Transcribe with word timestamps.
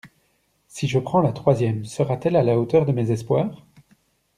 Si 0.67 0.87
je 0.87 0.97
prends 0.97 1.21
la 1.21 1.31
troisième, 1.31 1.85
sera-t-elle 1.85 2.35
à 2.35 2.41
la 2.41 2.57
hauteur 2.57 2.87
de 2.87 2.91
mes 2.91 3.11
espoirs? 3.11 3.67